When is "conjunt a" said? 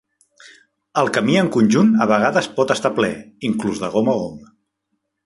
1.57-2.07